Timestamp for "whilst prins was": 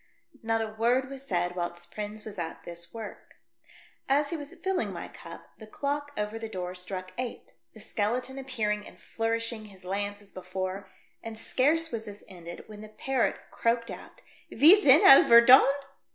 1.55-2.39